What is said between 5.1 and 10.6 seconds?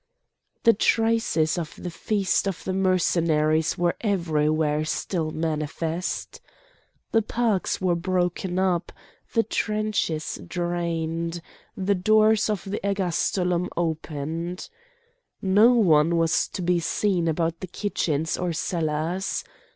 manifest. The parks were broken up, the trenches